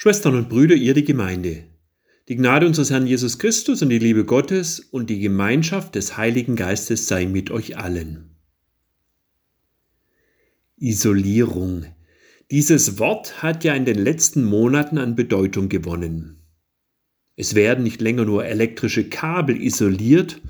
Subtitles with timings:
[0.00, 1.64] Schwestern und Brüder, ihr die Gemeinde.
[2.28, 6.54] Die Gnade unseres Herrn Jesus Christus und die Liebe Gottes und die Gemeinschaft des Heiligen
[6.54, 8.36] Geistes sei mit euch allen.
[10.76, 11.84] Isolierung.
[12.52, 16.44] Dieses Wort hat ja in den letzten Monaten an Bedeutung gewonnen.
[17.34, 20.40] Es werden nicht länger nur elektrische Kabel isoliert,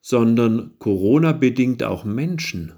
[0.00, 2.74] sondern Corona-bedingt auch Menschen.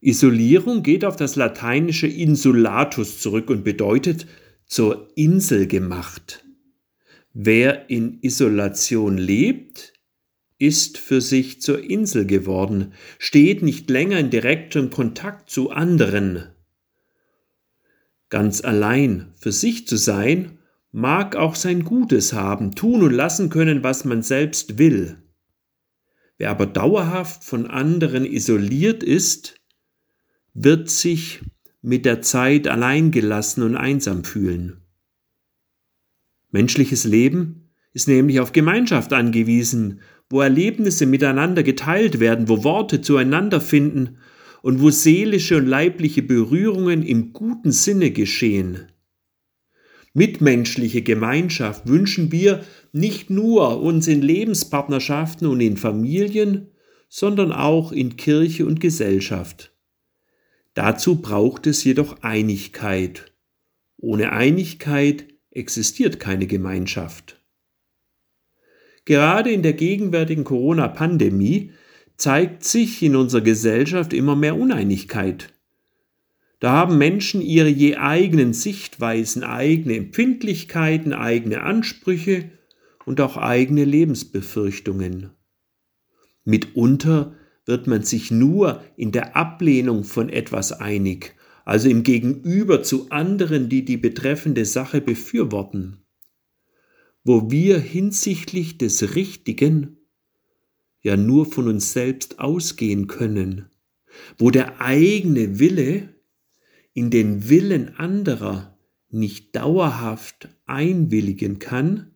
[0.00, 4.26] Isolierung geht auf das lateinische insulatus zurück und bedeutet
[4.66, 6.44] zur Insel gemacht.
[7.34, 9.92] Wer in Isolation lebt,
[10.58, 16.48] ist für sich zur Insel geworden, steht nicht länger in direktem Kontakt zu anderen.
[18.30, 20.58] Ganz allein für sich zu sein,
[20.92, 25.18] mag auch sein Gutes haben, tun und lassen können, was man selbst will.
[26.38, 29.59] Wer aber dauerhaft von anderen isoliert ist,
[30.54, 31.40] wird sich
[31.82, 34.78] mit der Zeit alleingelassen und einsam fühlen.
[36.50, 43.60] Menschliches Leben ist nämlich auf Gemeinschaft angewiesen, wo Erlebnisse miteinander geteilt werden, wo Worte zueinander
[43.60, 44.18] finden
[44.62, 48.86] und wo seelische und leibliche Berührungen im guten Sinne geschehen.
[50.12, 56.68] Mitmenschliche Gemeinschaft wünschen wir nicht nur uns in Lebenspartnerschaften und in Familien,
[57.08, 59.69] sondern auch in Kirche und Gesellschaft.
[60.74, 63.32] Dazu braucht es jedoch Einigkeit.
[63.96, 67.40] Ohne Einigkeit existiert keine Gemeinschaft.
[69.04, 71.72] Gerade in der gegenwärtigen Corona-Pandemie
[72.16, 75.52] zeigt sich in unserer Gesellschaft immer mehr Uneinigkeit.
[76.60, 82.50] Da haben Menschen ihre je eigenen Sichtweisen, eigene Empfindlichkeiten, eigene Ansprüche
[83.06, 85.30] und auch eigene Lebensbefürchtungen.
[86.44, 87.34] Mitunter
[87.66, 93.68] wird man sich nur in der Ablehnung von etwas einig, also im Gegenüber zu anderen,
[93.68, 95.98] die die betreffende Sache befürworten.
[97.22, 99.98] Wo wir hinsichtlich des Richtigen
[101.02, 103.66] ja nur von uns selbst ausgehen können,
[104.38, 106.14] wo der eigene Wille
[106.92, 108.76] in den Willen anderer
[109.08, 112.14] nicht dauerhaft einwilligen kann,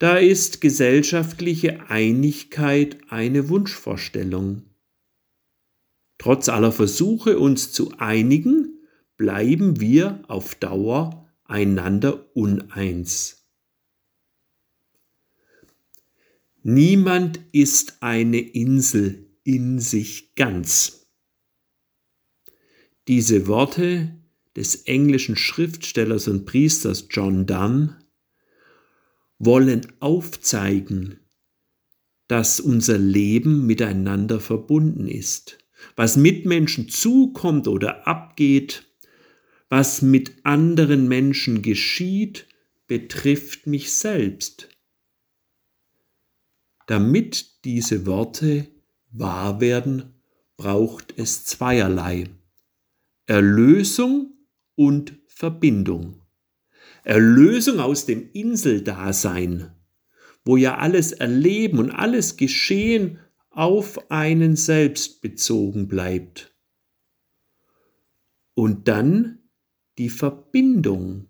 [0.00, 4.62] da ist gesellschaftliche Einigkeit eine Wunschvorstellung.
[6.16, 8.80] Trotz aller Versuche, uns zu einigen,
[9.18, 13.46] bleiben wir auf Dauer einander uneins.
[16.62, 21.10] Niemand ist eine Insel in sich ganz.
[23.06, 24.18] Diese Worte
[24.56, 27.99] des englischen Schriftstellers und Priesters John Donne
[29.40, 31.18] wollen aufzeigen,
[32.28, 35.58] dass unser Leben miteinander verbunden ist.
[35.96, 38.84] Was mit Menschen zukommt oder abgeht,
[39.70, 42.46] was mit anderen Menschen geschieht,
[42.86, 44.68] betrifft mich selbst.
[46.86, 48.68] Damit diese Worte
[49.10, 50.20] wahr werden,
[50.56, 52.28] braucht es zweierlei.
[53.26, 54.34] Erlösung
[54.74, 56.19] und Verbindung.
[57.04, 59.72] Erlösung aus dem Inseldasein,
[60.44, 63.18] wo ja alles Erleben und alles Geschehen
[63.50, 66.54] auf einen selbst bezogen bleibt.
[68.54, 69.38] Und dann
[69.98, 71.26] die Verbindung,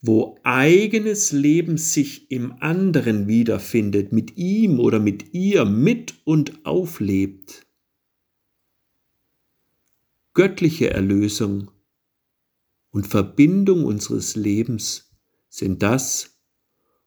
[0.00, 7.66] wo eigenes Leben sich im anderen wiederfindet, mit ihm oder mit ihr mit und auflebt.
[10.34, 11.70] Göttliche Erlösung
[12.94, 15.10] und Verbindung unseres Lebens
[15.48, 16.38] sind das,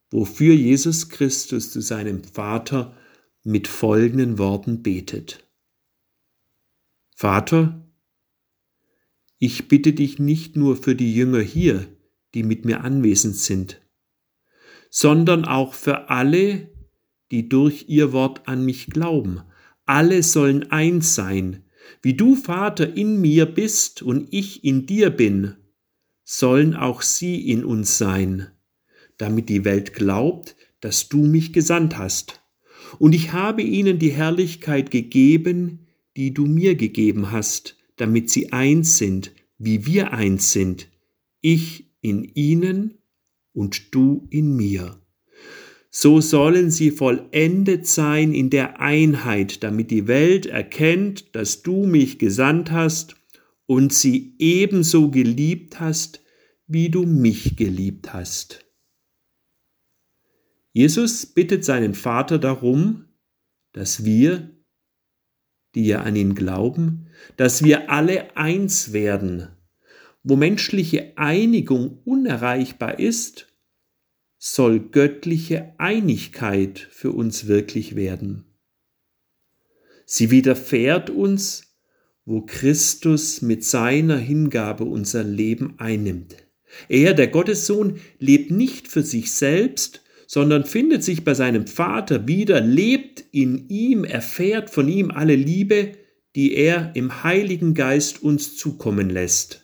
[0.09, 2.97] wofür Jesus Christus zu seinem Vater
[3.43, 5.47] mit folgenden Worten betet.
[7.15, 7.89] Vater,
[9.39, 11.87] ich bitte dich nicht nur für die Jünger hier,
[12.33, 13.79] die mit mir anwesend sind,
[14.89, 16.69] sondern auch für alle,
[17.31, 19.41] die durch ihr Wort an mich glauben.
[19.85, 21.63] Alle sollen eins sein,
[22.01, 25.55] wie du, Vater, in mir bist und ich in dir bin,
[26.29, 28.47] sollen auch sie in uns sein,
[29.17, 32.41] damit die Welt glaubt, dass du mich gesandt hast.
[32.99, 35.87] Und ich habe ihnen die Herrlichkeit gegeben,
[36.17, 40.89] die du mir gegeben hast, damit sie eins sind, wie wir eins sind,
[41.39, 42.97] ich in ihnen
[43.53, 44.99] und du in mir.
[45.89, 52.19] So sollen sie vollendet sein in der Einheit, damit die Welt erkennt, dass du mich
[52.19, 53.16] gesandt hast
[53.67, 56.23] und sie ebenso geliebt hast,
[56.65, 58.65] wie du mich geliebt hast.
[60.73, 63.05] Jesus bittet seinen Vater darum,
[63.73, 64.55] dass wir,
[65.75, 69.49] die ja an ihn glauben, dass wir alle eins werden,
[70.23, 73.47] wo menschliche Einigung unerreichbar ist,
[74.37, 78.45] soll göttliche Einigkeit für uns wirklich werden.
[80.05, 81.66] Sie widerfährt uns,
[82.27, 86.35] wo Christus mit seiner Hingabe unser Leben einnimmt.
[86.89, 92.59] Er, der Gottessohn, lebt nicht für sich selbst, sondern findet sich bei seinem Vater wieder,
[92.59, 95.93] lebt in ihm, erfährt von ihm alle Liebe,
[96.35, 99.63] die er im Heiligen Geist uns zukommen lässt.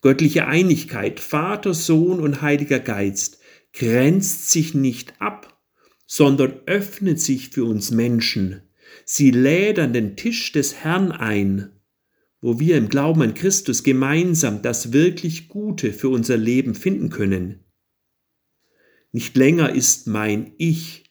[0.00, 3.40] Göttliche Einigkeit, Vater, Sohn und Heiliger Geist,
[3.74, 5.60] grenzt sich nicht ab,
[6.06, 8.62] sondern öffnet sich für uns Menschen.
[9.04, 11.70] Sie lädt an den Tisch des Herrn ein,
[12.40, 17.60] wo wir im Glauben an Christus gemeinsam das wirklich Gute für unser Leben finden können.
[19.12, 21.04] Nicht länger ist mein Ich,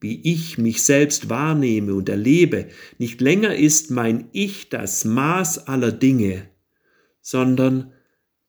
[0.00, 2.68] wie ich mich selbst wahrnehme und erlebe,
[2.98, 6.48] nicht länger ist mein Ich das Maß aller Dinge,
[7.20, 7.92] sondern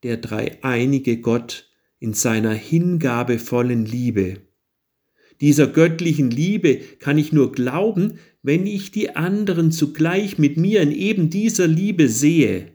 [0.03, 1.69] der dreieinige Gott
[1.99, 4.41] in seiner hingabevollen Liebe.
[5.41, 10.91] Dieser göttlichen Liebe kann ich nur glauben, wenn ich die anderen zugleich mit mir in
[10.91, 12.71] eben dieser Liebe sehe.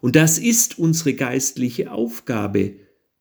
[0.00, 2.74] Und das ist unsere geistliche Aufgabe,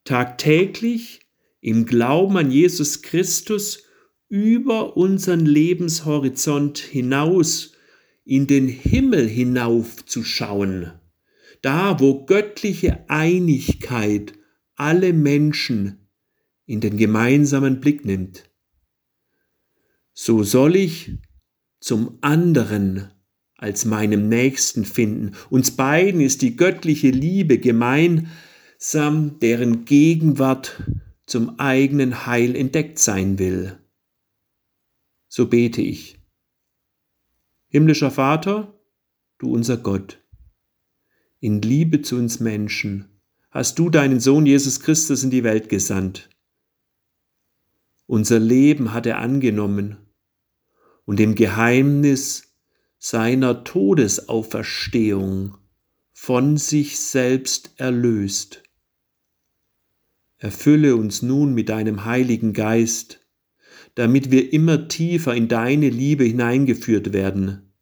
[0.04, 1.22] tagtäglich
[1.62, 3.84] im Glauben an Jesus Christus
[4.30, 7.74] über unseren Lebenshorizont hinaus
[8.24, 10.92] in den Himmel hinaufzuschauen,
[11.62, 14.34] da wo göttliche Einigkeit
[14.76, 16.10] alle Menschen
[16.66, 18.50] in den gemeinsamen Blick nimmt.
[20.14, 21.12] So soll ich
[21.86, 23.12] zum anderen
[23.58, 25.36] als meinem Nächsten finden.
[25.52, 30.82] Uns beiden ist die göttliche Liebe gemeinsam, deren Gegenwart
[31.28, 33.78] zum eigenen Heil entdeckt sein will.
[35.28, 36.20] So bete ich.
[37.68, 38.74] Himmlischer Vater,
[39.38, 40.24] du unser Gott,
[41.40, 43.10] in Liebe zu uns Menschen
[43.52, 46.32] hast du deinen Sohn Jesus Christus in die Welt gesandt.
[48.08, 49.98] Unser Leben hat er angenommen
[51.06, 52.54] und im Geheimnis
[52.98, 55.58] seiner Todesauferstehung
[56.12, 58.64] von sich selbst erlöst.
[60.38, 63.26] Erfülle uns nun mit deinem Heiligen Geist,
[63.96, 67.74] damit wir immer tiefer in deine Liebe hineingeführt werden.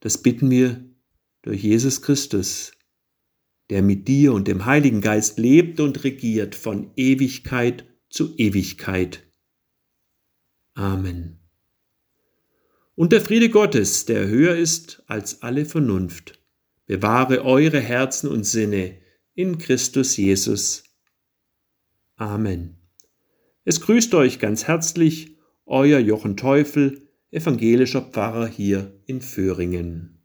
[0.00, 0.84] Das bitten wir
[1.42, 2.72] durch Jesus Christus,
[3.70, 9.22] der mit dir und dem Heiligen Geist lebt und regiert von Ewigkeit zu Ewigkeit.
[10.74, 11.45] Amen.
[12.96, 16.42] Und der Friede Gottes, der höher ist als alle Vernunft,
[16.86, 18.96] bewahre eure Herzen und Sinne
[19.34, 20.84] in Christus Jesus.
[22.16, 22.78] Amen.
[23.64, 30.15] Es grüßt euch ganz herzlich euer Jochen Teufel, evangelischer Pfarrer hier in Föhringen.